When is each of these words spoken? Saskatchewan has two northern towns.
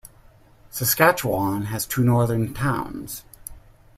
Saskatchewan 0.71 1.65
has 1.65 1.85
two 1.85 2.03
northern 2.03 2.55
towns. 2.55 3.23